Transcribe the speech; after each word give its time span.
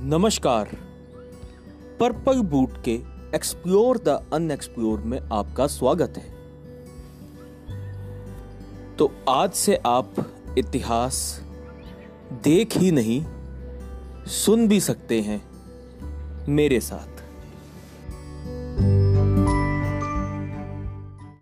नमस्कार। 0.00 0.68
Purple 2.00 2.40
boot 2.40 2.82
के 2.84 2.92
explore 3.34 3.98
the 3.98 4.08
unexplored 4.32 5.00
में 5.00 5.18
आपका 5.20 5.66
स्वागत 5.66 6.14
है। 6.16 6.30
तो 8.96 9.10
आज 9.28 9.52
से 9.52 9.76
आप 9.86 10.14
इतिहास 10.58 11.40
देख 12.44 12.76
ही 12.76 12.90
नहीं, 12.90 13.24
सुन 14.26 14.68
भी 14.68 14.80
सकते 14.80 15.20
हैं 15.20 15.40
मेरे 16.48 16.80
साथ। 16.80 17.17